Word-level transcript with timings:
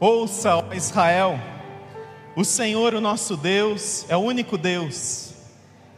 Ouça, 0.00 0.56
ó 0.56 0.72
Israel, 0.72 1.38
o 2.34 2.42
Senhor, 2.42 2.94
o 2.94 3.02
nosso 3.02 3.36
Deus, 3.36 4.06
é 4.08 4.16
o 4.16 4.20
único 4.20 4.56
Deus. 4.56 5.34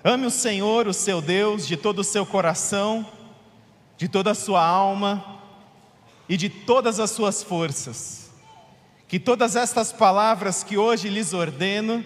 Ame 0.03 0.27
o 0.27 0.31
Senhor, 0.31 0.89
o 0.89 0.93
seu 0.93 1.23
Deus, 1.23 1.69
de 1.69 1.77
todo 1.77 2.01
o 2.01 2.05
seu 2.05 2.27
coração, 2.27 3.07
de 3.97 4.09
toda 4.09 4.33
a 4.33 4.35
sua 4.35 4.61
alma 4.61 5.41
e 6.29 6.37
de 6.37 6.49
todas 6.49 6.99
as 6.99 7.13
suas 7.13 7.45
forças. 7.45 8.29
Que 9.07 9.21
todas 9.21 9.55
estas 9.55 9.93
palavras 9.93 10.65
que 10.65 10.77
hoje 10.77 11.09
lhes 11.09 11.33
ordeno 11.33 12.05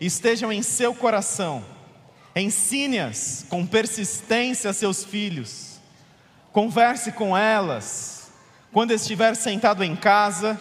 estejam 0.00 0.50
em 0.50 0.62
seu 0.62 0.94
coração. 0.94 1.62
Ensine-as 2.34 3.44
com 3.50 3.66
persistência 3.66 4.70
a 4.70 4.72
seus 4.72 5.04
filhos. 5.04 5.78
Converse 6.52 7.12
com 7.12 7.36
elas 7.36 8.32
quando 8.72 8.92
estiver 8.92 9.36
sentado 9.36 9.84
em 9.84 9.94
casa 9.94 10.58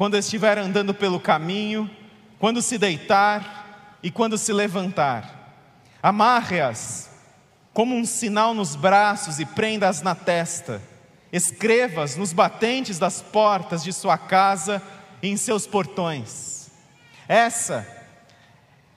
quando 0.00 0.16
estiver 0.16 0.56
andando 0.56 0.94
pelo 0.94 1.20
caminho, 1.20 1.90
quando 2.38 2.62
se 2.62 2.78
deitar 2.78 3.98
e 4.02 4.10
quando 4.10 4.38
se 4.38 4.50
levantar. 4.50 5.52
Amarre-as 6.02 7.10
como 7.74 7.94
um 7.94 8.06
sinal 8.06 8.54
nos 8.54 8.74
braços 8.74 9.38
e 9.38 9.44
prenda-as 9.44 10.00
na 10.00 10.14
testa. 10.14 10.80
Escreva-as 11.30 12.16
nos 12.16 12.32
batentes 12.32 12.98
das 12.98 13.20
portas 13.20 13.84
de 13.84 13.92
sua 13.92 14.16
casa 14.16 14.82
e 15.22 15.28
em 15.28 15.36
seus 15.36 15.66
portões. 15.66 16.70
Essa 17.28 17.86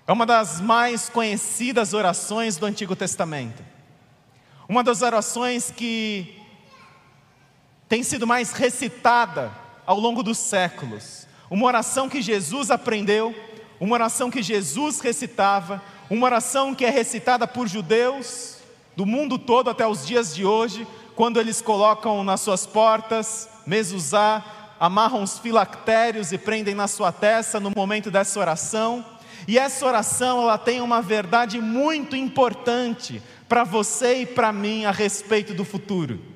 é 0.08 0.14
uma 0.14 0.26
das 0.26 0.62
mais 0.62 1.10
conhecidas 1.10 1.94
orações 1.94 2.56
do 2.56 2.66
Antigo 2.66 2.96
Testamento. 2.96 3.62
Uma 4.70 4.82
das 4.82 5.02
orações 5.02 5.70
que 5.70 6.40
tem 7.90 8.04
sido 8.04 8.26
mais 8.26 8.54
recitada 8.54 9.63
ao 9.86 10.00
longo 10.00 10.24
dos 10.24 10.38
séculos. 10.38 11.28
Uma 11.50 11.66
oração 11.66 12.10
que 12.10 12.22
Jesus 12.22 12.72
aprendeu, 12.72 13.36
uma 13.80 13.94
oração 13.94 14.32
que 14.32 14.42
Jesus 14.42 15.00
recitava, 15.00 15.82
uma 16.10 16.26
oração 16.26 16.74
que 16.74 16.86
é 16.86 16.90
recitada 16.90 17.48
por 17.48 17.68
judeus 17.68 18.58
do 18.96 19.06
mundo 19.06 19.38
todo 19.38 19.70
até 19.70 19.86
os 19.88 20.06
dias 20.06 20.36
de 20.36 20.46
hoje, 20.46 20.88
quando 21.16 21.40
eles 21.40 21.62
colocam 21.62 22.24
nas 22.24 22.42
suas 22.42 22.66
portas, 22.66 23.50
mezuzá, 23.66 24.44
amarram 24.80 25.24
os 25.24 25.40
filactérios 25.40 26.32
e 26.32 26.38
prendem 26.38 26.76
na 26.76 26.88
sua 26.88 27.12
testa 27.12 27.60
no 27.60 27.72
momento 27.76 28.12
dessa 28.12 28.40
oração. 28.40 29.06
E 29.48 29.58
essa 29.58 29.86
oração 29.86 30.42
ela 30.42 30.58
tem 30.58 30.82
uma 30.82 31.02
verdade 31.02 31.60
muito 31.60 32.16
importante 32.16 33.22
para 33.48 33.64
você 33.64 34.22
e 34.22 34.26
para 34.26 34.52
mim 34.52 34.86
a 34.86 34.92
respeito 34.92 35.54
do 35.54 35.66
futuro. 35.66 36.33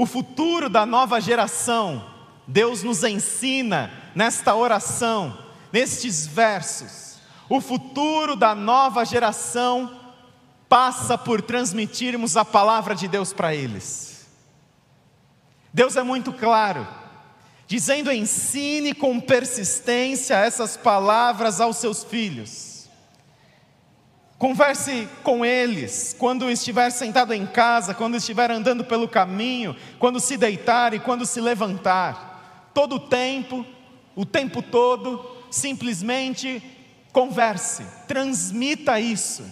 O 0.00 0.06
futuro 0.06 0.70
da 0.70 0.86
nova 0.86 1.20
geração, 1.20 2.02
Deus 2.46 2.82
nos 2.82 3.04
ensina 3.04 3.92
nesta 4.14 4.54
oração, 4.54 5.36
nestes 5.70 6.26
versos. 6.26 7.18
O 7.50 7.60
futuro 7.60 8.34
da 8.34 8.54
nova 8.54 9.04
geração 9.04 10.00
passa 10.70 11.18
por 11.18 11.42
transmitirmos 11.42 12.34
a 12.34 12.46
palavra 12.46 12.94
de 12.94 13.06
Deus 13.06 13.34
para 13.34 13.54
eles. 13.54 14.26
Deus 15.70 15.96
é 15.96 16.02
muito 16.02 16.32
claro, 16.32 16.88
dizendo: 17.66 18.10
ensine 18.10 18.94
com 18.94 19.20
persistência 19.20 20.34
essas 20.34 20.78
palavras 20.78 21.60
aos 21.60 21.76
seus 21.76 22.02
filhos. 22.02 22.69
Converse 24.40 25.06
com 25.22 25.44
eles 25.44 26.16
quando 26.18 26.50
estiver 26.50 26.88
sentado 26.88 27.34
em 27.34 27.44
casa, 27.44 27.92
quando 27.92 28.16
estiver 28.16 28.50
andando 28.50 28.82
pelo 28.82 29.06
caminho, 29.06 29.76
quando 29.98 30.18
se 30.18 30.34
deitar 30.38 30.94
e 30.94 30.98
quando 30.98 31.26
se 31.26 31.42
levantar. 31.42 32.70
Todo 32.72 32.94
o 32.94 33.00
tempo, 33.00 33.66
o 34.16 34.24
tempo 34.24 34.62
todo, 34.62 35.22
simplesmente 35.50 36.62
converse, 37.12 37.84
transmita 38.08 38.98
isso. 38.98 39.44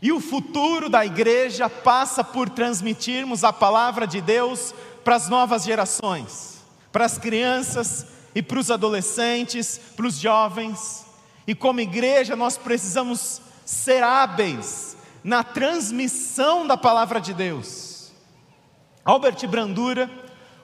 E 0.00 0.12
o 0.12 0.20
futuro 0.20 0.88
da 0.88 1.04
igreja 1.04 1.68
passa 1.68 2.22
por 2.22 2.48
transmitirmos 2.48 3.42
a 3.42 3.52
palavra 3.52 4.06
de 4.06 4.20
Deus 4.20 4.72
para 5.02 5.16
as 5.16 5.28
novas 5.28 5.64
gerações, 5.64 6.64
para 6.92 7.06
as 7.06 7.18
crianças 7.18 8.06
e 8.36 8.40
para 8.40 8.60
os 8.60 8.70
adolescentes, 8.70 9.80
para 9.96 10.06
os 10.06 10.20
jovens. 10.20 11.04
E 11.44 11.56
como 11.56 11.80
igreja 11.80 12.36
nós 12.36 12.56
precisamos 12.56 13.47
ser 13.68 14.02
hábeis 14.02 14.96
na 15.22 15.44
transmissão 15.44 16.66
da 16.66 16.74
palavra 16.74 17.20
de 17.20 17.34
Deus. 17.34 18.10
Albert 19.04 19.46
Brandura, 19.46 20.10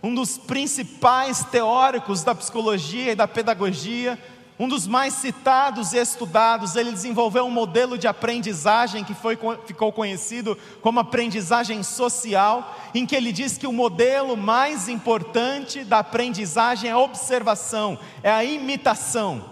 um 0.03 0.15
dos 0.15 0.38
principais 0.38 1.44
teóricos 1.44 2.22
da 2.22 2.34
psicologia 2.34 3.12
e 3.12 3.15
da 3.15 3.28
pedagogia, 3.28 4.19
um 4.59 4.66
dos 4.66 4.87
mais 4.87 5.12
citados 5.12 5.92
e 5.92 5.98
estudados, 5.98 6.76
ele 6.76 6.92
desenvolveu 6.92 7.44
um 7.44 7.50
modelo 7.50 7.98
de 7.98 8.06
aprendizagem 8.06 9.04
que 9.04 9.12
foi, 9.12 9.36
ficou 9.66 9.92
conhecido 9.92 10.56
como 10.81 10.98
aprendizagem 10.98 11.82
social, 11.82 12.75
em 12.94 13.04
que 13.04 13.15
ele 13.15 13.32
diz 13.32 13.59
que 13.59 13.66
o 13.66 13.72
modelo 13.72 14.34
mais 14.34 14.88
importante 14.88 15.84
da 15.84 15.98
aprendizagem 15.98 16.88
é 16.88 16.94
a 16.94 16.98
observação, 16.98 17.98
é 18.22 18.31
a 18.31 18.42
imitação. 18.42 19.44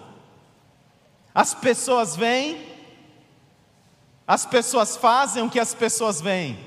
As 1.35 1.53
pessoas 1.53 2.17
vêm, 2.17 2.72
as 4.27 4.47
pessoas 4.47 4.97
fazem 4.97 5.43
o 5.43 5.51
que 5.51 5.61
as 5.61 5.75
pessoas 5.75 6.21
veem. 6.21 6.59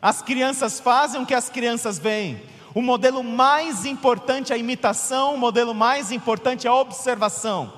As 0.00 0.22
crianças 0.22 0.80
fazem 0.80 1.20
o 1.20 1.26
que 1.26 1.34
as 1.34 1.48
crianças 1.48 1.98
veem. 1.98 2.42
O 2.74 2.82
modelo 2.82 3.24
mais 3.24 3.86
importante 3.86 4.52
é 4.52 4.54
a 4.54 4.58
imitação, 4.58 5.34
o 5.34 5.38
modelo 5.38 5.74
mais 5.74 6.12
importante 6.12 6.66
é 6.66 6.70
a 6.70 6.74
observação. 6.74 7.72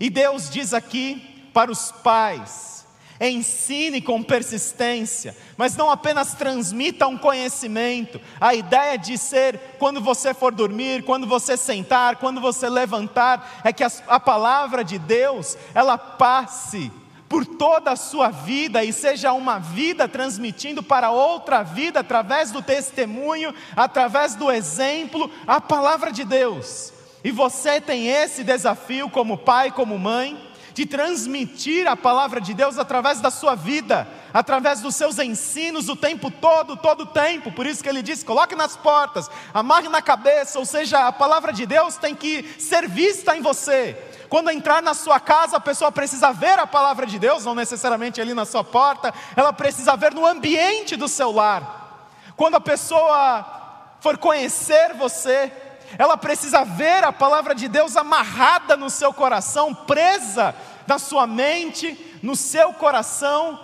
E 0.00 0.10
Deus 0.10 0.50
diz 0.50 0.74
aqui 0.74 1.48
para 1.54 1.70
os 1.70 1.92
pais: 1.92 2.84
ensine 3.20 4.02
com 4.02 4.22
persistência, 4.22 5.36
mas 5.56 5.76
não 5.76 5.90
apenas 5.90 6.34
transmita 6.34 7.06
um 7.06 7.16
conhecimento. 7.16 8.20
A 8.40 8.54
ideia 8.54 8.98
de 8.98 9.16
ser, 9.16 9.76
quando 9.78 10.00
você 10.00 10.34
for 10.34 10.52
dormir, 10.52 11.04
quando 11.04 11.26
você 11.26 11.56
sentar, 11.56 12.16
quando 12.16 12.40
você 12.40 12.68
levantar, 12.68 13.60
é 13.62 13.72
que 13.72 13.84
a, 13.84 13.90
a 14.08 14.18
palavra 14.18 14.82
de 14.82 14.98
Deus, 14.98 15.56
ela 15.72 15.96
passe 15.96 16.90
por 17.28 17.44
toda 17.44 17.92
a 17.92 17.96
sua 17.96 18.30
vida 18.30 18.84
e 18.84 18.92
seja 18.92 19.32
uma 19.32 19.58
vida 19.58 20.08
transmitindo 20.08 20.82
para 20.82 21.10
outra 21.10 21.62
vida 21.62 22.00
através 22.00 22.50
do 22.50 22.62
testemunho, 22.62 23.54
através 23.74 24.34
do 24.34 24.50
exemplo, 24.50 25.30
a 25.46 25.60
palavra 25.60 26.12
de 26.12 26.24
Deus. 26.24 26.92
E 27.24 27.30
você 27.30 27.80
tem 27.80 28.06
esse 28.06 28.44
desafio 28.44 29.10
como 29.10 29.38
pai, 29.38 29.72
como 29.72 29.98
mãe, 29.98 30.40
de 30.76 30.84
transmitir 30.84 31.88
a 31.88 31.96
palavra 31.96 32.38
de 32.38 32.52
Deus 32.52 32.78
através 32.78 33.18
da 33.18 33.30
sua 33.30 33.54
vida, 33.54 34.06
através 34.32 34.82
dos 34.82 34.94
seus 34.94 35.18
ensinos 35.18 35.88
o 35.88 35.96
tempo 35.96 36.30
todo, 36.30 36.76
todo 36.76 37.04
o 37.04 37.06
tempo. 37.06 37.50
Por 37.50 37.66
isso 37.66 37.82
que 37.82 37.88
ele 37.88 38.02
diz: 38.02 38.22
coloque 38.22 38.54
nas 38.54 38.76
portas, 38.76 39.30
amarre 39.54 39.88
na 39.88 40.02
cabeça, 40.02 40.58
ou 40.58 40.66
seja, 40.66 41.08
a 41.08 41.12
palavra 41.12 41.50
de 41.50 41.64
Deus 41.64 41.96
tem 41.96 42.14
que 42.14 42.44
ser 42.60 42.86
vista 42.86 43.34
em 43.34 43.40
você. 43.40 43.96
Quando 44.28 44.50
entrar 44.50 44.82
na 44.82 44.94
sua 44.94 45.20
casa, 45.20 45.56
a 45.56 45.60
pessoa 45.60 45.92
precisa 45.92 46.32
ver 46.32 46.58
a 46.58 46.66
palavra 46.66 47.06
de 47.06 47.18
Deus, 47.18 47.44
não 47.44 47.54
necessariamente 47.54 48.20
ali 48.20 48.34
na 48.34 48.44
sua 48.44 48.64
porta, 48.64 49.12
ela 49.36 49.52
precisa 49.52 49.96
ver 49.96 50.14
no 50.14 50.26
ambiente 50.26 50.96
do 50.96 51.08
seu 51.08 51.32
lar. 51.32 52.10
Quando 52.36 52.56
a 52.56 52.60
pessoa 52.60 53.98
for 54.00 54.18
conhecer 54.18 54.94
você, 54.94 55.52
ela 55.98 56.16
precisa 56.16 56.64
ver 56.64 57.04
a 57.04 57.12
palavra 57.12 57.54
de 57.54 57.68
Deus 57.68 57.96
amarrada 57.96 58.76
no 58.76 58.90
seu 58.90 59.12
coração, 59.12 59.74
presa 59.74 60.54
na 60.86 60.98
sua 60.98 61.26
mente, 61.26 62.18
no 62.22 62.36
seu 62.36 62.72
coração, 62.72 63.58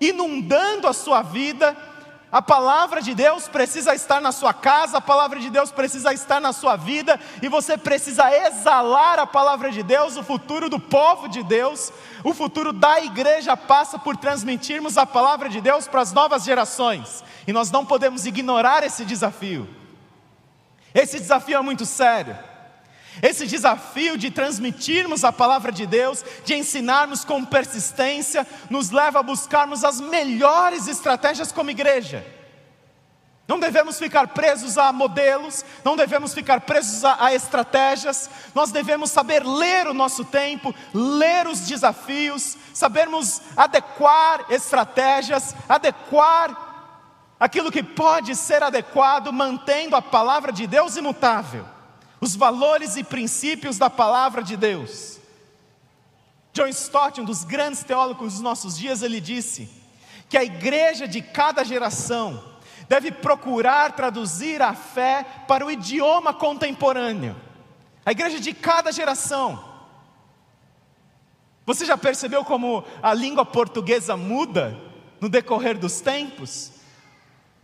inundando 0.00 0.88
a 0.88 0.92
sua 0.92 1.22
vida 1.22 1.76
a 2.34 2.42
palavra 2.42 3.00
de 3.00 3.14
Deus 3.14 3.46
precisa 3.46 3.94
estar 3.94 4.20
na 4.20 4.32
sua 4.32 4.52
casa, 4.52 4.98
a 4.98 5.00
palavra 5.00 5.38
de 5.38 5.48
Deus 5.48 5.70
precisa 5.70 6.12
estar 6.12 6.40
na 6.40 6.52
sua 6.52 6.74
vida, 6.74 7.20
e 7.40 7.48
você 7.48 7.78
precisa 7.78 8.28
exalar 8.48 9.20
a 9.20 9.26
palavra 9.26 9.70
de 9.70 9.84
Deus, 9.84 10.16
o 10.16 10.22
futuro 10.24 10.68
do 10.68 10.80
povo 10.80 11.28
de 11.28 11.44
Deus, 11.44 11.92
o 12.24 12.34
futuro 12.34 12.72
da 12.72 13.00
igreja 13.00 13.56
passa 13.56 14.00
por 14.00 14.16
transmitirmos 14.16 14.98
a 14.98 15.06
palavra 15.06 15.48
de 15.48 15.60
Deus 15.60 15.86
para 15.86 16.00
as 16.00 16.12
novas 16.12 16.42
gerações, 16.42 17.22
e 17.46 17.52
nós 17.52 17.70
não 17.70 17.86
podemos 17.86 18.26
ignorar 18.26 18.82
esse 18.82 19.04
desafio. 19.04 19.68
Esse 20.92 21.20
desafio 21.20 21.58
é 21.58 21.62
muito 21.62 21.86
sério. 21.86 22.36
Esse 23.22 23.46
desafio 23.46 24.18
de 24.18 24.30
transmitirmos 24.30 25.24
a 25.24 25.32
palavra 25.32 25.70
de 25.70 25.86
Deus, 25.86 26.24
de 26.44 26.54
ensinarmos 26.54 27.24
com 27.24 27.44
persistência, 27.44 28.46
nos 28.68 28.90
leva 28.90 29.20
a 29.20 29.22
buscarmos 29.22 29.84
as 29.84 30.00
melhores 30.00 30.88
estratégias 30.88 31.52
como 31.52 31.70
igreja. 31.70 32.24
Não 33.46 33.60
devemos 33.60 33.98
ficar 33.98 34.28
presos 34.28 34.78
a 34.78 34.90
modelos, 34.90 35.64
não 35.84 35.96
devemos 35.96 36.32
ficar 36.32 36.62
presos 36.62 37.04
a, 37.04 37.26
a, 37.26 37.34
estratégias, 37.34 38.30
nós 38.54 38.72
devemos 38.72 39.10
saber 39.10 39.44
ler 39.44 39.86
o 39.86 39.92
nosso 39.92 40.24
tempo, 40.24 40.74
ler 40.94 41.46
os 41.46 41.60
desafios, 41.60 42.56
sabermos 42.72 43.42
adequar 43.54 44.46
estratégias, 44.48 45.54
adequar 45.68 46.64
aquilo 47.38 47.70
que 47.70 47.82
pode 47.82 48.34
ser 48.34 48.62
adequado, 48.62 49.30
mantendo 49.30 49.94
a 49.94 50.00
palavra 50.00 50.50
de 50.50 50.66
Deus 50.66 50.96
imutável, 50.96 51.66
os 52.20 52.34
valores 52.34 52.96
e 52.96 53.04
princípios 53.04 53.78
da 53.78 53.90
palavra 53.90 54.42
de 54.42 54.56
Deus. 54.56 55.20
John 56.52 56.68
Stott, 56.68 57.20
um 57.20 57.24
dos 57.24 57.44
grandes 57.44 57.82
teólogos 57.82 58.34
dos 58.34 58.42
nossos 58.42 58.78
dias, 58.78 59.02
ele 59.02 59.20
disse 59.20 59.68
que 60.28 60.38
a 60.38 60.44
igreja 60.44 61.06
de 61.06 61.20
cada 61.20 61.64
geração 61.64 62.42
deve 62.88 63.10
procurar 63.10 63.92
traduzir 63.92 64.62
a 64.62 64.74
fé 64.74 65.24
para 65.48 65.66
o 65.66 65.70
idioma 65.70 66.32
contemporâneo. 66.32 67.36
A 68.04 68.12
igreja 68.12 68.38
de 68.38 68.52
cada 68.52 68.92
geração. 68.92 69.72
Você 71.66 71.86
já 71.86 71.96
percebeu 71.96 72.44
como 72.44 72.84
a 73.02 73.14
língua 73.14 73.44
portuguesa 73.44 74.16
muda 74.16 74.78
no 75.20 75.28
decorrer 75.28 75.78
dos 75.78 76.00
tempos? 76.00 76.72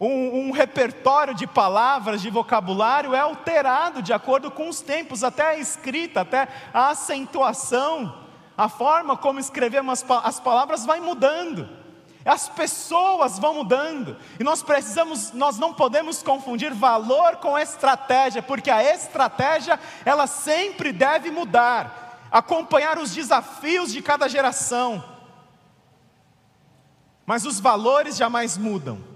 Um, 0.01 0.49
um, 0.49 0.51
repertório 0.51 1.35
de 1.35 1.47
palavras, 1.47 2.23
de 2.23 2.31
vocabulário 2.31 3.15
é 3.15 3.21
alterado 3.21 4.01
de 4.01 4.15
acordo 4.15 4.51
com 4.51 4.67
os 4.67 4.81
tempos, 4.81 5.23
até 5.23 5.43
a 5.43 5.59
escrita, 5.59 6.23
até 6.23 6.49
a 6.73 6.89
acentuação, 6.89 8.19
a 8.57 8.67
forma 8.67 9.15
como 9.15 9.39
escrevemos 9.39 10.03
as 10.25 10.41
palavras 10.41 10.87
vai 10.87 11.01
mudando. 11.01 11.69
As 12.25 12.49
pessoas 12.49 13.39
vão 13.39 13.55
mudando 13.55 14.17
e 14.39 14.45
nós 14.45 14.63
precisamos, 14.63 15.33
nós 15.33 15.59
não 15.59 15.75
podemos 15.75 16.23
confundir 16.23 16.73
valor 16.73 17.37
com 17.37 17.59
estratégia, 17.59 18.43
porque 18.43 18.71
a 18.71 18.83
estratégia 18.83 19.79
ela 20.03 20.27
sempre 20.27 20.93
deve 20.93 21.31
mudar, 21.31 22.27
acompanhar 22.31 22.99
os 22.99 23.15
desafios 23.15 23.93
de 23.93 24.01
cada 24.01 24.29
geração. 24.29 25.05
Mas 27.27 27.45
os 27.45 27.61
valores 27.61 28.17
jamais 28.17 28.57
mudam. 28.57 29.10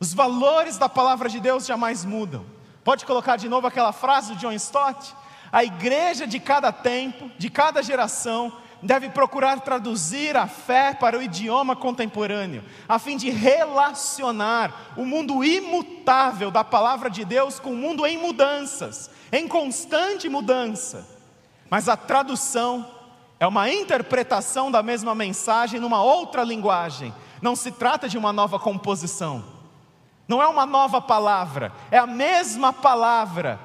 Os 0.00 0.14
valores 0.14 0.78
da 0.78 0.88
palavra 0.88 1.28
de 1.28 1.40
Deus 1.40 1.66
jamais 1.66 2.04
mudam. 2.04 2.44
Pode 2.84 3.04
colocar 3.04 3.36
de 3.36 3.48
novo 3.48 3.66
aquela 3.66 3.92
frase 3.92 4.32
do 4.32 4.38
John 4.38 4.52
Stott? 4.52 5.14
A 5.50 5.64
igreja 5.64 6.26
de 6.26 6.38
cada 6.38 6.70
tempo, 6.70 7.30
de 7.36 7.50
cada 7.50 7.82
geração, 7.82 8.52
deve 8.80 9.08
procurar 9.10 9.60
traduzir 9.60 10.36
a 10.36 10.46
fé 10.46 10.94
para 10.94 11.18
o 11.18 11.22
idioma 11.22 11.74
contemporâneo, 11.74 12.62
a 12.88 12.98
fim 12.98 13.16
de 13.16 13.28
relacionar 13.28 14.94
o 14.96 15.04
mundo 15.04 15.42
imutável 15.42 16.50
da 16.50 16.62
palavra 16.62 17.10
de 17.10 17.24
Deus 17.24 17.58
com 17.58 17.72
o 17.72 17.76
mundo 17.76 18.06
em 18.06 18.16
mudanças, 18.16 19.10
em 19.32 19.48
constante 19.48 20.28
mudança. 20.28 21.06
Mas 21.68 21.88
a 21.88 21.96
tradução 21.96 22.88
é 23.40 23.46
uma 23.46 23.70
interpretação 23.70 24.70
da 24.70 24.82
mesma 24.82 25.14
mensagem 25.14 25.80
numa 25.80 26.02
outra 26.02 26.44
linguagem, 26.44 27.12
não 27.42 27.56
se 27.56 27.72
trata 27.72 28.08
de 28.08 28.16
uma 28.16 28.32
nova 28.32 28.58
composição. 28.58 29.57
Não 30.28 30.42
é 30.42 30.46
uma 30.46 30.66
nova 30.66 31.00
palavra, 31.00 31.72
é 31.90 31.96
a 31.96 32.06
mesma 32.06 32.70
palavra, 32.70 33.58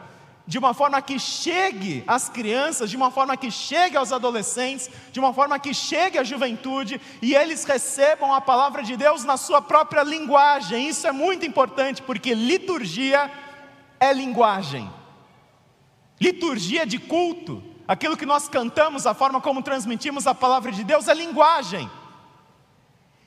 de 0.48 0.58
uma 0.58 0.74
forma 0.74 1.02
que 1.02 1.20
chegue 1.20 2.06
às 2.08 2.30
crianças, 2.30 2.90
de 2.90 2.96
uma 2.96 3.12
forma 3.12 3.36
que 3.36 3.52
chegue 3.52 3.98
aos 3.98 4.14
adolescentes, 4.14 4.90
de 5.12 5.20
uma 5.20 5.34
forma 5.34 5.60
que 5.60 5.74
chegue 5.74 6.18
à 6.18 6.24
juventude 6.24 7.00
e 7.22 7.36
eles 7.36 7.66
recebam 7.66 8.34
a 8.34 8.42
palavra 8.42 8.82
de 8.82 8.96
Deus 8.96 9.26
na 9.26 9.36
sua 9.36 9.62
própria 9.62 10.04
linguagem. 10.04 10.88
Isso 10.88 11.06
é 11.06 11.12
muito 11.12 11.46
importante 11.46 12.02
porque 12.02 12.34
liturgia 12.34 13.30
é 14.00 14.14
linguagem. 14.14 14.90
Liturgia 16.20 16.86
de 16.86 17.00
culto, 17.00 17.64
aquilo 17.88 18.18
que 18.18 18.26
nós 18.26 18.48
cantamos, 18.48 19.06
a 19.06 19.14
forma 19.14 19.42
como 19.42 19.62
transmitimos 19.62 20.28
a 20.28 20.36
palavra 20.36 20.72
de 20.72 20.84
Deus 20.84 21.08
é 21.08 21.14
linguagem. 21.14 21.90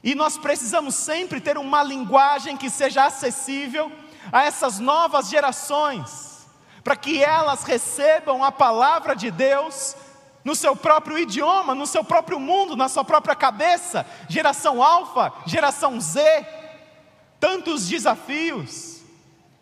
E 0.06 0.14
nós 0.14 0.38
precisamos 0.38 0.94
sempre 0.94 1.40
ter 1.40 1.58
uma 1.58 1.82
linguagem 1.82 2.56
que 2.56 2.70
seja 2.70 3.06
acessível 3.06 3.90
a 4.30 4.44
essas 4.44 4.78
novas 4.78 5.28
gerações, 5.28 6.46
para 6.84 6.94
que 6.94 7.20
elas 7.20 7.64
recebam 7.64 8.44
a 8.44 8.52
palavra 8.52 9.16
de 9.16 9.32
Deus 9.32 9.96
no 10.44 10.54
seu 10.54 10.76
próprio 10.76 11.18
idioma, 11.18 11.74
no 11.74 11.88
seu 11.88 12.04
próprio 12.04 12.38
mundo, 12.38 12.76
na 12.76 12.88
sua 12.88 13.04
própria 13.04 13.34
cabeça. 13.34 14.06
Geração 14.28 14.80
Alfa, 14.80 15.32
geração 15.44 16.00
Z, 16.00 16.22
tantos 17.40 17.88
desafios 17.88 19.00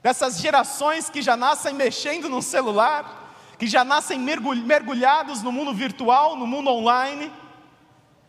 dessas 0.03 0.39
gerações 0.39 1.09
que 1.09 1.23
já 1.23 1.39
nascem 1.39 1.73
mexendo 1.73 2.29
no 2.29 2.43
celular, 2.43 3.33
que 3.59 3.67
já 3.67 3.83
nascem 3.83 4.19
mergulhados 4.19 5.41
no 5.41 5.51
mundo 5.51 5.73
virtual, 5.73 6.37
no 6.37 6.47
mundo 6.47 6.69
online. 6.69 7.33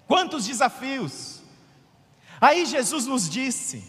Quantos 0.07 0.45
desafios! 0.45 1.34
Aí 2.39 2.65
Jesus 2.65 3.05
nos 3.05 3.29
disse, 3.29 3.83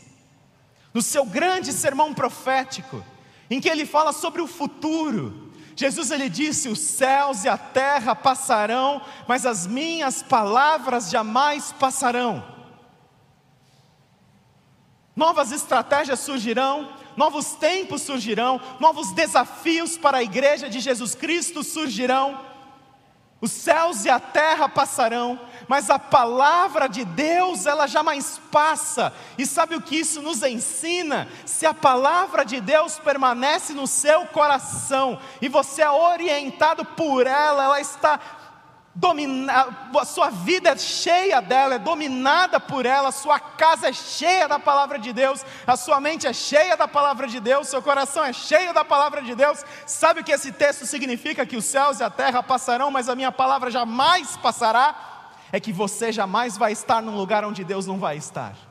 no 0.94 1.02
seu 1.02 1.24
grande 1.24 1.72
sermão 1.72 2.14
profético, 2.14 3.04
em 3.50 3.60
que 3.60 3.68
ele 3.68 3.84
fala 3.84 4.12
sobre 4.12 4.40
o 4.40 4.46
futuro, 4.46 5.46
Jesus 5.76 6.10
ele 6.10 6.30
disse: 6.30 6.70
Os 6.70 6.78
céus 6.78 7.44
e 7.44 7.48
a 7.50 7.58
terra 7.58 8.14
passarão, 8.14 9.02
mas 9.28 9.44
as 9.44 9.66
minhas 9.66 10.22
palavras 10.22 11.10
jamais 11.10 11.70
passarão. 11.72 12.42
Novas 15.14 15.52
estratégias 15.52 16.20
surgirão, 16.20 16.92
novos 17.14 17.52
tempos 17.52 18.02
surgirão, 18.02 18.60
novos 18.80 19.12
desafios 19.12 19.98
para 19.98 20.18
a 20.18 20.22
igreja 20.22 20.68
de 20.68 20.80
Jesus 20.80 21.14
Cristo 21.14 21.62
surgirão. 21.62 22.55
Os 23.38 23.52
céus 23.52 24.06
e 24.06 24.08
a 24.08 24.18
terra 24.18 24.66
passarão, 24.66 25.38
mas 25.68 25.90
a 25.90 25.98
palavra 25.98 26.88
de 26.88 27.04
Deus, 27.04 27.66
ela 27.66 27.86
jamais 27.86 28.40
passa. 28.50 29.12
E 29.36 29.44
sabe 29.44 29.74
o 29.74 29.82
que 29.82 29.96
isso 29.96 30.22
nos 30.22 30.42
ensina? 30.42 31.28
Se 31.44 31.66
a 31.66 31.74
palavra 31.74 32.44
de 32.44 32.62
Deus 32.62 32.98
permanece 32.98 33.74
no 33.74 33.86
seu 33.86 34.24
coração 34.26 35.18
e 35.42 35.48
você 35.48 35.82
é 35.82 35.90
orientado 35.90 36.82
por 36.82 37.26
ela, 37.26 37.64
ela 37.64 37.80
está 37.80 38.18
domina, 38.96 39.68
a 39.94 40.04
sua 40.06 40.30
vida 40.30 40.70
é 40.70 40.76
cheia 40.76 41.40
dela, 41.42 41.74
é 41.74 41.78
dominada 41.78 42.58
por 42.58 42.86
ela, 42.86 43.10
a 43.10 43.12
sua 43.12 43.38
casa 43.38 43.88
é 43.88 43.92
cheia 43.92 44.48
da 44.48 44.58
palavra 44.58 44.98
de 44.98 45.12
Deus, 45.12 45.44
a 45.66 45.76
sua 45.76 46.00
mente 46.00 46.26
é 46.26 46.32
cheia 46.32 46.76
da 46.76 46.88
palavra 46.88 47.28
de 47.28 47.38
Deus, 47.38 47.68
seu 47.68 47.82
coração 47.82 48.24
é 48.24 48.32
cheio 48.32 48.72
da 48.72 48.84
palavra 48.84 49.20
de 49.20 49.34
Deus. 49.34 49.64
Sabe 49.84 50.20
o 50.20 50.24
que 50.24 50.32
esse 50.32 50.50
texto 50.50 50.86
significa? 50.86 51.44
Que 51.44 51.56
os 51.56 51.66
céus 51.66 52.00
e 52.00 52.04
a 52.04 52.10
terra 52.10 52.42
passarão, 52.42 52.90
mas 52.90 53.08
a 53.08 53.14
minha 53.14 53.30
palavra 53.30 53.70
jamais 53.70 54.36
passará. 54.38 54.94
É 55.52 55.60
que 55.60 55.72
você 55.72 56.10
jamais 56.10 56.56
vai 56.56 56.72
estar 56.72 57.00
num 57.00 57.16
lugar 57.16 57.44
onde 57.44 57.62
Deus 57.62 57.86
não 57.86 57.98
vai 57.98 58.16
estar. 58.16 58.65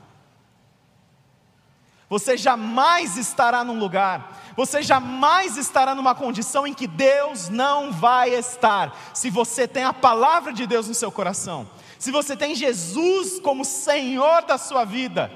Você 2.08 2.36
jamais 2.36 3.16
estará 3.16 3.64
num 3.64 3.78
lugar, 3.78 4.52
você 4.56 4.80
jamais 4.80 5.56
estará 5.56 5.92
numa 5.92 6.14
condição 6.14 6.64
em 6.64 6.72
que 6.72 6.86
Deus 6.86 7.48
não 7.48 7.90
vai 7.90 8.30
estar, 8.30 8.96
se 9.12 9.28
você 9.28 9.66
tem 9.66 9.82
a 9.82 9.92
palavra 9.92 10.52
de 10.52 10.66
Deus 10.68 10.86
no 10.86 10.94
seu 10.94 11.10
coração, 11.10 11.68
se 11.98 12.12
você 12.12 12.36
tem 12.36 12.54
Jesus 12.54 13.40
como 13.40 13.64
Senhor 13.64 14.42
da 14.42 14.56
sua 14.56 14.84
vida. 14.84 15.30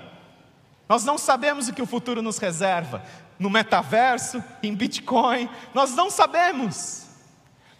Nós 0.89 1.05
não 1.05 1.19
sabemos 1.19 1.69
o 1.69 1.73
que 1.73 1.83
o 1.83 1.87
futuro 1.87 2.23
nos 2.23 2.39
reserva, 2.39 3.03
no 3.39 3.51
metaverso, 3.51 4.43
em 4.63 4.75
Bitcoin, 4.75 5.49
nós 5.75 5.95
não 5.95 6.09
sabemos. 6.09 7.10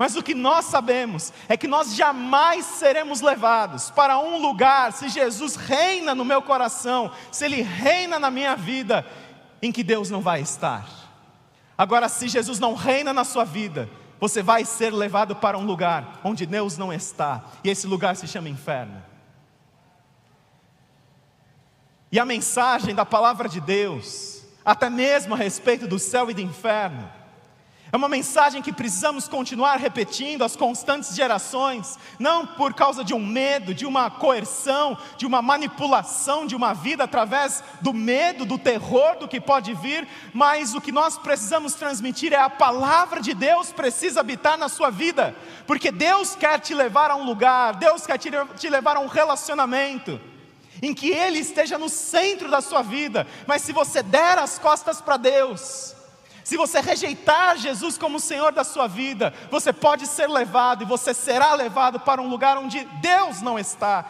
Mas 0.01 0.17
o 0.17 0.23
que 0.23 0.35
nós 0.35 0.65
sabemos 0.65 1.31
é 1.47 1.59
que 1.59 1.69
nós 1.69 1.95
jamais 1.95 2.65
seremos 2.65 3.21
levados 3.21 3.91
para 3.91 4.19
um 4.19 4.41
lugar, 4.41 4.95
se 4.95 5.11
Jesus 5.11 5.57
reina 5.57 6.15
no 6.15 6.25
meu 6.25 6.41
coração, 6.41 7.13
se 7.31 7.45
Ele 7.45 7.61
reina 7.61 8.19
na 8.19 8.31
minha 8.31 8.57
vida, 8.57 9.05
em 9.61 9.71
que 9.71 9.85
Deus 9.85 10.09
não 10.09 10.23
vai 10.23 10.41
estar. 10.41 10.89
Agora, 11.77 12.09
se 12.09 12.29
Jesus 12.29 12.59
não 12.59 12.73
reina 12.73 13.13
na 13.13 13.25
sua 13.25 13.45
vida, 13.45 13.91
você 14.19 14.43
vai 14.43 14.65
ser 14.65 14.91
levado 14.91 15.37
para 15.37 15.59
um 15.59 15.67
lugar 15.67 16.19
onde 16.25 16.47
Deus 16.47 16.79
não 16.79 16.91
está, 16.91 17.45
e 17.63 17.69
esse 17.69 17.87
lugar 17.87 18.17
se 18.17 18.27
chama 18.27 18.49
inferno. 18.49 19.05
E 22.11 22.19
a 22.19 22.25
mensagem 22.25 22.95
da 22.95 23.05
palavra 23.05 23.51
de 23.51 23.61
Deus, 23.61 24.47
até 24.65 24.89
mesmo 24.89 25.35
a 25.35 25.37
respeito 25.37 25.87
do 25.87 25.99
céu 25.99 26.31
e 26.31 26.35
do 26.35 26.41
inferno, 26.41 27.20
é 27.93 27.97
uma 27.97 28.09
mensagem 28.09 28.63
que 28.63 28.73
precisamos 28.73 29.27
continuar 29.27 29.77
repetindo 29.77 30.45
às 30.45 30.55
constantes 30.55 31.15
gerações, 31.15 31.99
não 32.19 32.47
por 32.47 32.73
causa 32.73 33.03
de 33.03 33.13
um 33.13 33.25
medo, 33.25 33.75
de 33.75 33.85
uma 33.85 34.09
coerção, 34.09 34.97
de 35.17 35.27
uma 35.27 35.43
manipulação 35.43 36.47
de 36.47 36.55
uma 36.55 36.73
vida 36.73 37.05
através 37.05 37.65
do 37.81 37.93
medo, 37.93 38.45
do 38.45 38.59
terror 38.59 39.17
do 39.19 39.27
que 39.27 39.41
pode 39.41 39.75
vir, 39.75 40.07
mas 40.33 40.75
o 40.75 40.81
que 40.81 40.93
nós 40.93 41.19
precisamos 41.19 41.75
transmitir 41.75 42.33
é 42.33 42.41
a 42.41 42.49
palavra 42.49 43.21
de 43.21 43.35
Deus 43.35 43.73
precisa 43.73 44.21
habitar 44.21 44.57
na 44.57 44.69
sua 44.69 44.91
vida, 44.91 45.35
porque 45.67 45.91
Deus 45.91 46.35
quer 46.37 46.61
te 46.61 46.75
levar 46.75 47.11
a 47.11 47.17
um 47.17 47.25
lugar, 47.25 47.75
Deus 47.77 48.07
quer 48.07 48.19
te 48.19 48.69
levar 48.69 48.97
a 48.97 49.01
um 49.01 49.07
relacionamento 49.07 50.21
em 50.83 50.95
que 50.95 51.11
Ele 51.11 51.39
esteja 51.39 51.77
no 51.77 51.89
centro 51.89 52.49
da 52.49 52.61
sua 52.61 52.83
vida, 52.83 53.27
mas 53.47 53.63
se 53.63 53.73
você 53.73 54.03
der 54.03 54.39
as 54.39 54.59
costas 54.59 55.01
para 55.01 55.17
Deus, 55.17 55.95
se 56.45 56.57
você 56.57 56.81
rejeitar 56.81 57.57
Jesus 57.57 57.99
como 57.99 58.19
Senhor 58.19 58.53
da 58.53 58.65
sua 58.65 58.87
vida, 58.87 59.33
você 59.51 59.73
pode 59.73 60.07
ser 60.07 60.29
levado 60.29 60.83
e 60.83 60.87
você 60.87 61.13
será 61.13 61.55
levado 61.55 62.01
para 62.01 62.21
um 62.21 62.29
lugar 62.29 62.57
onde 62.59 62.85
Deus 63.01 63.43
não 63.43 63.59
está, 63.59 64.05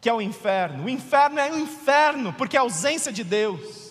que 0.00 0.08
é 0.08 0.12
o 0.12 0.20
inferno. 0.22 0.84
O 0.84 0.88
inferno 0.88 1.38
é 1.38 1.50
o 1.50 1.58
inferno 1.58 2.32
porque 2.32 2.56
é 2.56 2.60
a 2.60 2.62
ausência 2.62 3.12
de 3.12 3.22
Deus. 3.24 3.88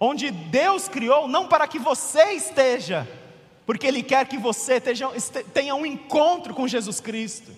onde 0.00 0.30
Deus 0.30 0.88
criou 0.88 1.28
não 1.28 1.46
para 1.46 1.68
que 1.68 1.78
você 1.78 2.32
esteja, 2.32 3.06
porque 3.66 3.86
Ele 3.86 4.02
quer 4.02 4.26
que 4.26 4.38
você 4.38 4.80
tenha 5.52 5.74
um 5.74 5.84
encontro 5.84 6.54
com 6.54 6.66
Jesus 6.66 7.00
Cristo. 7.00 7.54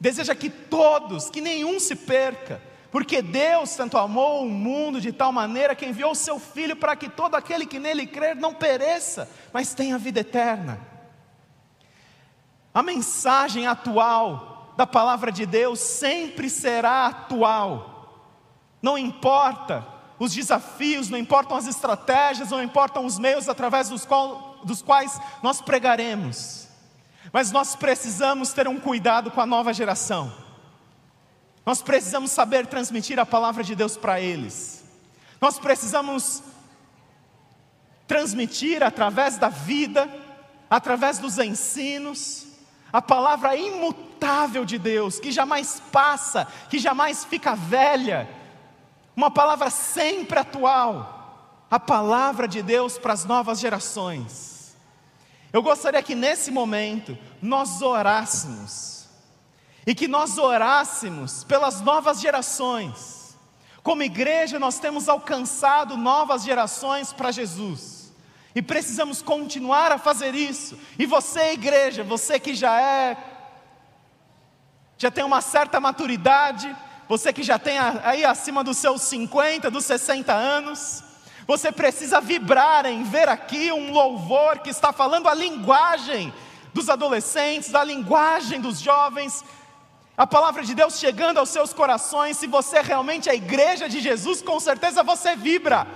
Deseja 0.00 0.34
que 0.34 0.50
todos, 0.50 1.30
que 1.30 1.40
nenhum 1.40 1.78
se 1.78 1.94
perca, 1.94 2.60
porque 2.92 3.22
Deus 3.22 3.74
tanto 3.74 3.96
amou 3.96 4.44
o 4.44 4.50
mundo 4.50 5.00
de 5.00 5.10
tal 5.12 5.32
maneira 5.32 5.74
que 5.74 5.86
enviou 5.86 6.12
o 6.12 6.14
seu 6.14 6.38
Filho 6.38 6.76
para 6.76 6.94
que 6.94 7.08
todo 7.08 7.34
aquele 7.34 7.64
que 7.64 7.78
nele 7.78 8.06
crer 8.06 8.36
não 8.36 8.52
pereça, 8.52 9.30
mas 9.50 9.72
tenha 9.72 9.96
vida 9.96 10.20
eterna. 10.20 10.78
A 12.74 12.82
mensagem 12.82 13.66
atual 13.66 14.74
da 14.76 14.86
palavra 14.86 15.32
de 15.32 15.46
Deus 15.46 15.80
sempre 15.80 16.50
será 16.50 17.06
atual, 17.06 18.28
não 18.82 18.98
importa 18.98 19.86
os 20.18 20.34
desafios, 20.34 21.08
não 21.08 21.16
importam 21.16 21.56
as 21.56 21.66
estratégias, 21.66 22.50
não 22.50 22.62
importam 22.62 23.06
os 23.06 23.18
meios 23.18 23.48
através 23.48 23.88
dos, 23.88 24.04
qual, 24.04 24.60
dos 24.64 24.82
quais 24.82 25.18
nós 25.42 25.62
pregaremos, 25.62 26.68
mas 27.32 27.50
nós 27.50 27.74
precisamos 27.74 28.52
ter 28.52 28.68
um 28.68 28.78
cuidado 28.78 29.30
com 29.30 29.40
a 29.40 29.46
nova 29.46 29.72
geração, 29.72 30.41
nós 31.64 31.80
precisamos 31.80 32.30
saber 32.30 32.66
transmitir 32.66 33.18
a 33.18 33.26
palavra 33.26 33.62
de 33.62 33.74
Deus 33.74 33.96
para 33.96 34.20
eles, 34.20 34.84
nós 35.40 35.58
precisamos 35.58 36.42
transmitir 38.06 38.82
através 38.82 39.38
da 39.38 39.48
vida, 39.48 40.08
através 40.68 41.18
dos 41.18 41.38
ensinos, 41.38 42.46
a 42.92 43.00
palavra 43.00 43.56
imutável 43.56 44.64
de 44.64 44.78
Deus, 44.78 45.18
que 45.18 45.32
jamais 45.32 45.82
passa, 45.90 46.46
que 46.68 46.78
jamais 46.78 47.24
fica 47.24 47.54
velha, 47.54 48.28
uma 49.16 49.30
palavra 49.30 49.70
sempre 49.70 50.38
atual, 50.38 51.66
a 51.70 51.80
palavra 51.80 52.46
de 52.46 52.62
Deus 52.62 52.98
para 52.98 53.14
as 53.14 53.24
novas 53.24 53.58
gerações. 53.58 54.76
Eu 55.52 55.62
gostaria 55.62 56.02
que 56.02 56.14
nesse 56.14 56.50
momento 56.50 57.16
nós 57.40 57.80
orássemos, 57.80 58.91
e 59.86 59.94
que 59.94 60.06
nós 60.06 60.38
orássemos 60.38 61.44
pelas 61.44 61.80
novas 61.80 62.20
gerações. 62.20 63.36
Como 63.82 64.02
igreja, 64.02 64.58
nós 64.58 64.78
temos 64.78 65.08
alcançado 65.08 65.96
novas 65.96 66.44
gerações 66.44 67.12
para 67.12 67.32
Jesus, 67.32 68.02
e 68.54 68.60
precisamos 68.60 69.22
continuar 69.22 69.90
a 69.92 69.98
fazer 69.98 70.34
isso. 70.34 70.78
E 70.98 71.06
você, 71.06 71.52
igreja, 71.52 72.04
você 72.04 72.38
que 72.38 72.54
já 72.54 72.80
é, 72.80 73.16
já 74.98 75.10
tem 75.10 75.24
uma 75.24 75.40
certa 75.40 75.80
maturidade, 75.80 76.74
você 77.08 77.32
que 77.32 77.42
já 77.42 77.58
tem 77.58 77.78
aí 77.78 78.24
acima 78.24 78.62
dos 78.62 78.76
seus 78.76 79.02
50, 79.02 79.70
dos 79.70 79.84
60 79.84 80.32
anos, 80.32 81.02
você 81.46 81.72
precisa 81.72 82.20
vibrar 82.20 82.86
em 82.86 83.02
ver 83.02 83.28
aqui 83.28 83.72
um 83.72 83.90
louvor 83.90 84.58
que 84.58 84.70
está 84.70 84.92
falando 84.92 85.28
a 85.28 85.34
linguagem 85.34 86.32
dos 86.72 86.88
adolescentes, 86.88 87.70
da 87.70 87.82
linguagem 87.82 88.60
dos 88.60 88.80
jovens, 88.80 89.44
a 90.16 90.26
palavra 90.26 90.62
de 90.62 90.74
Deus 90.74 90.98
chegando 90.98 91.38
aos 91.38 91.48
seus 91.48 91.72
corações. 91.72 92.36
Se 92.36 92.46
você 92.46 92.80
realmente 92.80 93.28
é 93.28 93.32
a 93.32 93.34
igreja 93.34 93.88
de 93.88 94.00
Jesus, 94.00 94.42
com 94.42 94.60
certeza 94.60 95.02
você 95.02 95.34
vibra. 95.34 95.86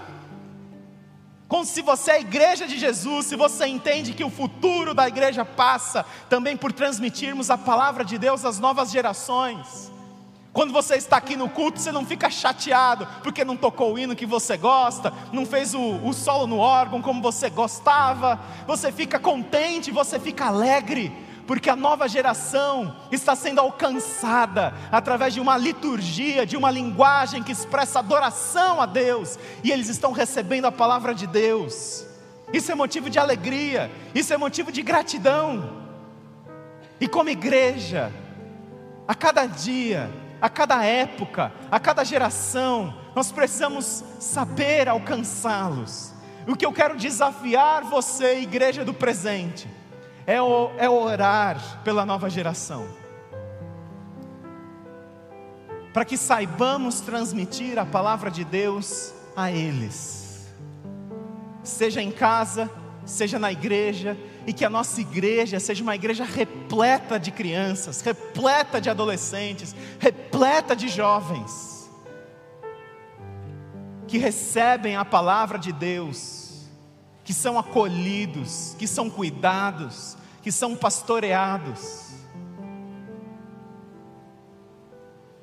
Como 1.48 1.64
se 1.64 1.80
você 1.80 2.10
é 2.10 2.14
a 2.14 2.20
igreja 2.20 2.66
de 2.66 2.76
Jesus, 2.76 3.26
se 3.26 3.36
você 3.36 3.66
entende 3.66 4.14
que 4.14 4.24
o 4.24 4.30
futuro 4.30 4.92
da 4.92 5.06
igreja 5.06 5.44
passa 5.44 6.04
também 6.28 6.56
por 6.56 6.72
transmitirmos 6.72 7.50
a 7.50 7.58
palavra 7.58 8.04
de 8.04 8.18
Deus 8.18 8.44
às 8.44 8.58
novas 8.58 8.90
gerações. 8.90 9.92
Quando 10.52 10.72
você 10.72 10.96
está 10.96 11.18
aqui 11.18 11.36
no 11.36 11.50
culto, 11.50 11.78
você 11.78 11.92
não 11.92 12.04
fica 12.04 12.30
chateado 12.30 13.06
porque 13.22 13.44
não 13.44 13.58
tocou 13.58 13.92
o 13.92 13.98
hino 13.98 14.16
que 14.16 14.24
você 14.24 14.56
gosta, 14.56 15.12
não 15.30 15.44
fez 15.44 15.74
o, 15.74 15.80
o 16.02 16.14
solo 16.14 16.46
no 16.46 16.58
órgão 16.58 17.02
como 17.02 17.20
você 17.20 17.50
gostava. 17.50 18.40
Você 18.66 18.90
fica 18.90 19.18
contente, 19.18 19.90
você 19.90 20.18
fica 20.18 20.46
alegre, 20.46 21.12
porque 21.46 21.70
a 21.70 21.76
nova 21.76 22.08
geração 22.08 22.96
está 23.10 23.36
sendo 23.36 23.60
alcançada 23.60 24.74
através 24.90 25.32
de 25.32 25.40
uma 25.40 25.56
liturgia, 25.56 26.44
de 26.44 26.56
uma 26.56 26.70
linguagem 26.70 27.42
que 27.42 27.52
expressa 27.52 28.00
adoração 28.00 28.80
a 28.80 28.86
Deus, 28.86 29.38
e 29.62 29.70
eles 29.70 29.88
estão 29.88 30.12
recebendo 30.12 30.66
a 30.66 30.72
palavra 30.72 31.14
de 31.14 31.26
Deus. 31.26 32.04
Isso 32.52 32.70
é 32.70 32.74
motivo 32.74 33.08
de 33.08 33.18
alegria, 33.18 33.90
isso 34.14 34.32
é 34.32 34.36
motivo 34.36 34.72
de 34.72 34.82
gratidão. 34.82 35.84
E 37.00 37.06
como 37.06 37.30
igreja, 37.30 38.12
a 39.06 39.14
cada 39.14 39.46
dia, 39.46 40.10
a 40.40 40.48
cada 40.48 40.84
época, 40.84 41.52
a 41.70 41.78
cada 41.78 42.04
geração, 42.04 42.94
nós 43.14 43.30
precisamos 43.30 44.04
saber 44.18 44.88
alcançá-los. 44.88 46.12
O 46.46 46.56
que 46.56 46.64
eu 46.64 46.72
quero 46.72 46.96
desafiar 46.96 47.82
você, 47.84 48.40
igreja 48.40 48.84
do 48.84 48.94
presente, 48.94 49.68
é, 50.26 50.42
o, 50.42 50.70
é 50.76 50.88
orar 50.88 51.80
pela 51.84 52.04
nova 52.04 52.28
geração, 52.28 52.86
para 55.92 56.04
que 56.04 56.16
saibamos 56.16 57.00
transmitir 57.00 57.78
a 57.78 57.86
palavra 57.86 58.30
de 58.30 58.44
Deus 58.44 59.14
a 59.36 59.50
eles, 59.50 60.46
seja 61.62 62.02
em 62.02 62.10
casa, 62.10 62.70
seja 63.04 63.38
na 63.38 63.52
igreja, 63.52 64.16
e 64.46 64.52
que 64.52 64.64
a 64.64 64.70
nossa 64.70 65.00
igreja 65.00 65.58
seja 65.58 65.82
uma 65.82 65.94
igreja 65.94 66.24
repleta 66.24 67.18
de 67.18 67.30
crianças, 67.30 68.00
repleta 68.00 68.80
de 68.80 68.90
adolescentes, 68.90 69.74
repleta 69.98 70.74
de 70.74 70.88
jovens, 70.88 71.90
que 74.06 74.18
recebem 74.18 74.96
a 74.96 75.04
palavra 75.04 75.58
de 75.58 75.72
Deus, 75.72 76.45
que 77.26 77.34
são 77.34 77.58
acolhidos, 77.58 78.76
que 78.78 78.86
são 78.86 79.10
cuidados, 79.10 80.16
que 80.42 80.52
são 80.52 80.76
pastoreados. 80.76 82.06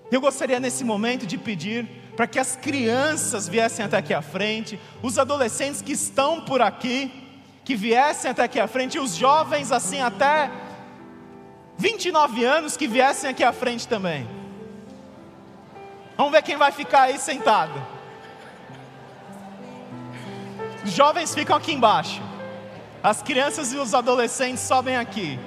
Eu 0.10 0.22
gostaria 0.22 0.62
nesse 0.62 0.86
momento 0.86 1.28
de 1.28 1.38
pedir 1.38 1.86
para 2.16 2.26
que 2.26 2.40
as 2.40 2.56
crianças 2.56 3.50
viessem 3.50 3.84
até 3.84 3.98
aqui 3.98 4.14
à 4.14 4.22
frente, 4.22 4.80
os 5.02 5.20
adolescentes 5.20 5.82
que 5.82 5.92
estão 5.92 6.40
por 6.40 6.62
aqui, 6.62 7.12
que 7.66 7.76
viessem 7.76 8.32
até 8.32 8.44
aqui 8.44 8.62
à 8.62 8.68
frente, 8.68 8.96
e 8.96 9.00
os 9.02 9.14
jovens, 9.14 9.70
assim, 9.70 10.00
até 10.00 10.50
29 11.78 12.46
anos, 12.46 12.78
que 12.78 12.88
viessem 12.88 13.30
aqui 13.30 13.44
à 13.44 13.52
frente 13.52 13.90
também. 13.90 14.26
Vamos 16.16 16.32
ver 16.32 16.44
quem 16.44 16.56
vai 16.56 16.72
ficar 16.72 17.04
aí 17.04 17.20
sentado. 17.20 17.93
Os 20.84 20.92
jovens 20.92 21.34
ficam 21.34 21.56
aqui 21.56 21.74
embaixo, 21.74 22.22
as 23.02 23.22
crianças 23.22 23.72
e 23.72 23.78
os 23.78 23.94
adolescentes 23.94 24.64
sobem 24.64 24.98
aqui. 24.98 25.40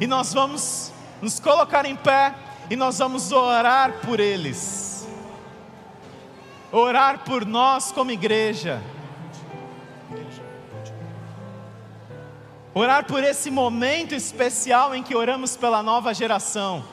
E 0.00 0.06
nós 0.06 0.32
vamos 0.34 0.92
nos 1.22 1.38
colocar 1.40 1.86
em 1.86 1.96
pé 1.96 2.34
e 2.68 2.76
nós 2.76 2.98
vamos 2.98 3.32
orar 3.32 3.92
por 4.04 4.20
eles 4.20 4.94
orar 6.74 7.20
por 7.20 7.46
nós 7.46 7.92
como 7.92 8.10
igreja. 8.10 8.82
Orar 12.74 13.06
por 13.06 13.22
esse 13.22 13.48
momento 13.50 14.14
especial 14.14 14.92
em 14.92 15.02
que 15.02 15.14
oramos 15.14 15.56
pela 15.56 15.82
nova 15.82 16.12
geração. 16.12 16.84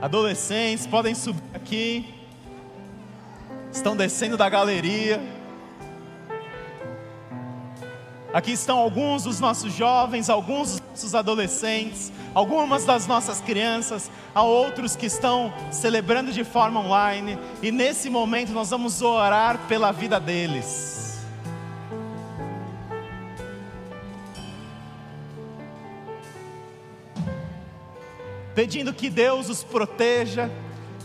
Adolescentes 0.00 0.86
podem 0.86 1.14
subir 1.14 1.42
aqui. 1.52 2.14
Estão 3.72 3.96
descendo 3.96 4.36
da 4.36 4.48
galeria. 4.48 5.20
Aqui 8.32 8.52
estão 8.52 8.78
alguns 8.78 9.24
dos 9.24 9.40
nossos 9.40 9.72
jovens, 9.72 10.30
alguns 10.30 10.72
dos 10.72 10.82
nossos 10.90 11.14
adolescentes, 11.14 12.12
algumas 12.34 12.84
das 12.84 13.06
nossas 13.06 13.40
crianças, 13.40 14.10
há 14.34 14.42
outros 14.42 14.94
que 14.94 15.06
estão 15.06 15.52
celebrando 15.72 16.30
de 16.30 16.44
forma 16.44 16.78
online, 16.78 17.38
e 17.62 17.72
nesse 17.72 18.10
momento 18.10 18.52
nós 18.52 18.68
vamos 18.68 19.00
orar 19.00 19.58
pela 19.66 19.92
vida 19.92 20.20
deles. 20.20 21.07
Pedindo 28.58 28.92
que 28.92 29.08
Deus 29.08 29.48
os 29.48 29.62
proteja, 29.62 30.50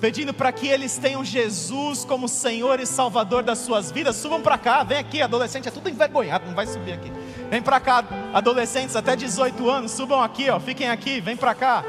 pedindo 0.02 0.34
para 0.34 0.52
que 0.52 0.68
eles 0.68 0.98
tenham 0.98 1.24
Jesus 1.24 2.04
como 2.04 2.28
Senhor 2.28 2.80
e 2.80 2.86
Salvador 2.88 3.44
das 3.44 3.60
suas 3.60 3.92
vidas. 3.92 4.16
Subam 4.16 4.42
para 4.42 4.58
cá, 4.58 4.82
vem 4.82 4.98
aqui, 4.98 5.22
adolescente, 5.22 5.68
é 5.68 5.72
tudo 5.72 5.88
envergonhado, 5.88 6.48
não 6.48 6.56
vai 6.56 6.66
subir 6.66 6.94
aqui. 6.94 7.12
Vem 7.52 7.62
para 7.62 7.80
cá, 7.80 8.04
adolescentes 8.34 8.96
até 8.96 9.16
18 9.16 9.70
anos, 9.70 9.92
subam 9.92 10.20
aqui, 10.20 10.50
ó, 10.50 10.60
fiquem 10.60 10.90
aqui, 10.90 11.22
vem 11.22 11.38
para 11.38 11.54
cá. 11.54 11.86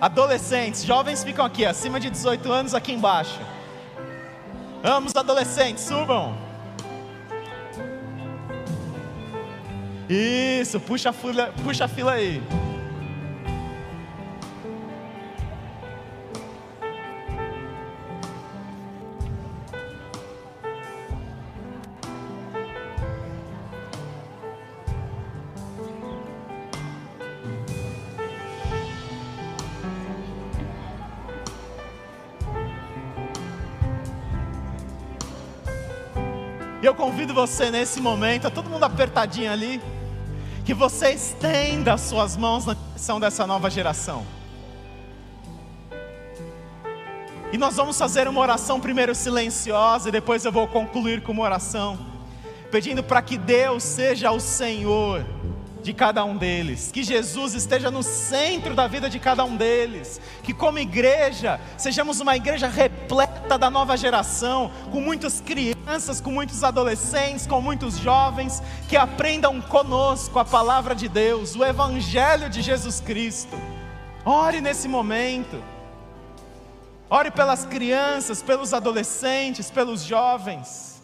Adolescentes, 0.00 0.82
jovens 0.82 1.22
ficam 1.22 1.44
aqui, 1.44 1.64
acima 1.64 2.00
de 2.00 2.10
18 2.10 2.50
anos, 2.50 2.74
aqui 2.74 2.90
embaixo. 2.94 3.38
Vamos, 4.82 5.14
adolescentes, 5.14 5.84
subam. 5.84 6.36
Isso, 10.10 10.80
puxa 10.80 11.10
a 11.10 11.12
fila, 11.12 11.54
puxa 11.62 11.84
a 11.84 11.88
fila 11.88 12.10
aí. 12.10 12.42
E 36.86 36.88
eu 36.88 36.94
convido 36.94 37.34
você 37.34 37.68
nesse 37.68 38.00
momento, 38.00 38.42
tá 38.42 38.50
todo 38.50 38.70
mundo 38.70 38.84
apertadinho 38.84 39.50
ali, 39.50 39.82
que 40.64 40.72
você 40.72 41.10
estenda 41.10 41.94
as 41.94 42.02
suas 42.02 42.36
mãos 42.36 42.64
na 42.64 42.74
direção 42.74 43.18
dessa 43.18 43.44
nova 43.44 43.68
geração. 43.68 44.24
E 47.52 47.58
nós 47.58 47.74
vamos 47.74 47.98
fazer 47.98 48.28
uma 48.28 48.40
oração 48.40 48.78
primeiro 48.78 49.16
silenciosa 49.16 50.10
e 50.10 50.12
depois 50.12 50.44
eu 50.44 50.52
vou 50.52 50.68
concluir 50.68 51.24
com 51.24 51.32
uma 51.32 51.42
oração, 51.42 51.98
pedindo 52.70 53.02
para 53.02 53.20
que 53.20 53.36
Deus 53.36 53.82
seja 53.82 54.30
o 54.30 54.38
Senhor 54.38 55.26
de 55.86 55.94
cada 55.94 56.24
um 56.24 56.36
deles, 56.36 56.90
que 56.92 57.04
Jesus 57.04 57.54
esteja 57.54 57.92
no 57.92 58.02
centro 58.02 58.74
da 58.74 58.88
vida 58.88 59.08
de 59.08 59.20
cada 59.20 59.44
um 59.44 59.56
deles, 59.56 60.20
que 60.42 60.52
como 60.52 60.80
igreja 60.80 61.60
sejamos 61.78 62.18
uma 62.18 62.34
igreja 62.34 62.66
repleta 62.66 63.56
da 63.56 63.70
nova 63.70 63.96
geração, 63.96 64.68
com 64.90 65.00
muitas 65.00 65.40
crianças, 65.40 66.20
com 66.20 66.32
muitos 66.32 66.64
adolescentes, 66.64 67.46
com 67.46 67.60
muitos 67.60 67.98
jovens, 67.98 68.60
que 68.88 68.96
aprendam 68.96 69.60
conosco 69.60 70.40
a 70.40 70.44
palavra 70.44 70.92
de 70.92 71.08
Deus, 71.08 71.54
o 71.54 71.64
Evangelho 71.64 72.50
de 72.50 72.62
Jesus 72.62 72.98
Cristo. 72.98 73.56
Ore 74.24 74.60
nesse 74.60 74.88
momento, 74.88 75.62
ore 77.08 77.30
pelas 77.30 77.64
crianças, 77.64 78.42
pelos 78.42 78.74
adolescentes, 78.74 79.70
pelos 79.70 80.02
jovens. 80.02 81.00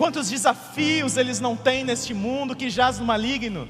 Quantos 0.00 0.30
desafios 0.30 1.18
eles 1.18 1.40
não 1.40 1.54
têm 1.54 1.84
neste 1.84 2.14
mundo 2.14 2.56
que 2.56 2.70
jaz 2.70 2.98
no 2.98 3.04
maligno? 3.04 3.68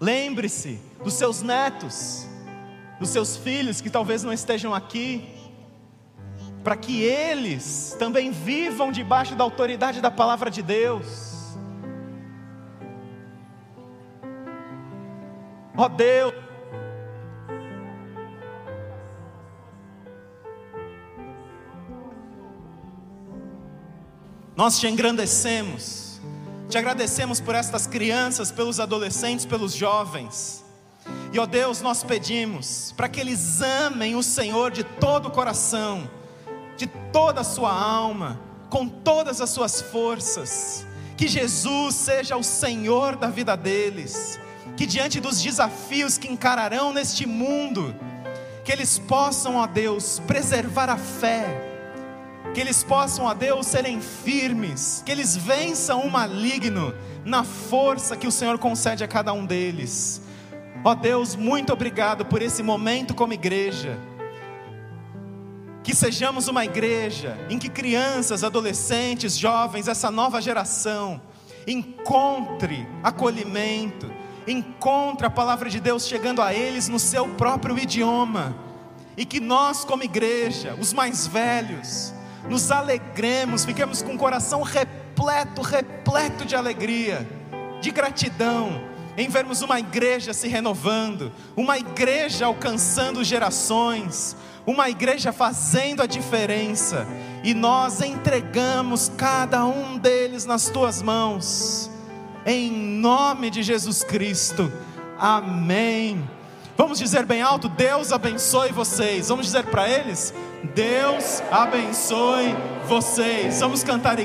Lembre-se 0.00 0.80
dos 1.02 1.12
seus 1.12 1.42
netos, 1.42 2.26
dos 2.98 3.10
seus 3.10 3.36
filhos 3.36 3.82
que 3.82 3.90
talvez 3.90 4.22
não 4.22 4.32
estejam 4.32 4.74
aqui, 4.74 5.36
para 6.62 6.76
que 6.76 7.02
eles 7.02 7.94
também 7.98 8.30
vivam 8.30 8.90
debaixo 8.90 9.34
da 9.34 9.44
autoridade 9.44 10.00
da 10.00 10.10
palavra 10.10 10.50
de 10.50 10.62
Deus. 10.62 11.58
Ó 15.76 15.84
oh 15.84 15.88
Deus, 15.88 16.43
Nós 24.56 24.78
te 24.78 24.86
engrandecemos, 24.86 26.20
te 26.70 26.78
agradecemos 26.78 27.40
por 27.40 27.56
estas 27.56 27.88
crianças, 27.88 28.52
pelos 28.52 28.78
adolescentes, 28.78 29.44
pelos 29.44 29.74
jovens. 29.74 30.64
E 31.32 31.38
ó 31.40 31.44
Deus, 31.44 31.80
nós 31.80 32.04
pedimos 32.04 32.94
para 32.96 33.08
que 33.08 33.20
eles 33.20 33.60
amem 33.60 34.14
o 34.14 34.22
Senhor 34.22 34.70
de 34.70 34.84
todo 34.84 35.26
o 35.26 35.30
coração, 35.32 36.08
de 36.76 36.86
toda 37.12 37.40
a 37.40 37.44
sua 37.44 37.72
alma, 37.72 38.40
com 38.70 38.86
todas 38.86 39.40
as 39.40 39.50
suas 39.50 39.80
forças. 39.80 40.86
Que 41.16 41.26
Jesus 41.26 41.96
seja 41.96 42.36
o 42.36 42.44
Senhor 42.44 43.16
da 43.16 43.26
vida 43.26 43.56
deles, 43.56 44.38
que 44.76 44.86
diante 44.86 45.18
dos 45.18 45.42
desafios 45.42 46.16
que 46.16 46.28
encararão 46.28 46.92
neste 46.92 47.26
mundo, 47.26 47.92
que 48.64 48.70
eles 48.70 49.00
possam, 49.00 49.56
ó 49.56 49.66
Deus, 49.66 50.20
preservar 50.28 50.88
a 50.88 50.96
fé 50.96 51.73
que 52.54 52.60
eles 52.60 52.84
possam, 52.84 53.28
a 53.28 53.34
Deus, 53.34 53.66
serem 53.66 54.00
firmes, 54.00 55.02
que 55.04 55.10
eles 55.10 55.36
vençam 55.36 56.02
o 56.02 56.10
maligno 56.10 56.94
na 57.24 57.42
força 57.42 58.16
que 58.16 58.28
o 58.28 58.32
Senhor 58.32 58.58
concede 58.58 59.02
a 59.02 59.08
cada 59.08 59.32
um 59.32 59.44
deles. 59.44 60.22
Ó 60.84 60.94
Deus, 60.94 61.34
muito 61.34 61.72
obrigado 61.72 62.24
por 62.24 62.40
esse 62.40 62.62
momento 62.62 63.12
como 63.12 63.32
igreja. 63.32 63.98
Que 65.82 65.94
sejamos 65.94 66.46
uma 66.46 66.64
igreja 66.64 67.36
em 67.50 67.58
que 67.58 67.68
crianças, 67.68 68.44
adolescentes, 68.44 69.36
jovens, 69.36 69.88
essa 69.88 70.10
nova 70.10 70.40
geração, 70.40 71.20
encontre 71.66 72.86
acolhimento, 73.02 74.10
encontre 74.46 75.26
a 75.26 75.30
palavra 75.30 75.68
de 75.68 75.80
Deus 75.80 76.06
chegando 76.06 76.40
a 76.40 76.54
eles 76.54 76.88
no 76.88 77.00
seu 77.00 77.28
próprio 77.30 77.76
idioma, 77.78 78.54
e 79.16 79.24
que 79.24 79.40
nós, 79.40 79.84
como 79.84 80.02
igreja, 80.02 80.76
os 80.78 80.92
mais 80.92 81.26
velhos, 81.26 82.12
nos 82.48 82.70
alegremos, 82.70 83.64
fiquemos 83.64 84.02
com 84.02 84.14
o 84.14 84.18
coração 84.18 84.62
repleto, 84.62 85.62
repleto 85.62 86.44
de 86.44 86.54
alegria, 86.54 87.26
de 87.80 87.90
gratidão, 87.90 88.80
em 89.16 89.28
vermos 89.28 89.62
uma 89.62 89.78
igreja 89.78 90.32
se 90.32 90.48
renovando, 90.48 91.32
uma 91.56 91.78
igreja 91.78 92.46
alcançando 92.46 93.22
gerações, 93.22 94.36
uma 94.66 94.88
igreja 94.88 95.32
fazendo 95.32 96.02
a 96.02 96.06
diferença, 96.06 97.06
e 97.42 97.54
nós 97.54 98.00
entregamos 98.00 99.10
cada 99.16 99.64
um 99.64 99.98
deles 99.98 100.44
nas 100.44 100.68
tuas 100.68 101.02
mãos, 101.02 101.90
em 102.46 102.70
nome 102.70 103.50
de 103.50 103.62
Jesus 103.62 104.02
Cristo, 104.02 104.72
amém. 105.18 106.28
Vamos 106.76 106.98
dizer 106.98 107.24
bem 107.24 107.40
alto: 107.40 107.68
Deus 107.68 108.12
abençoe 108.12 108.72
vocês. 108.72 109.28
Vamos 109.28 109.46
dizer 109.46 109.64
para 109.66 109.88
eles: 109.88 110.34
Deus 110.72 111.42
abençoe 111.50 112.54
vocês. 112.86 113.60
Vamos 113.60 113.84
cantar, 113.84 114.18
igreja. 114.18 114.24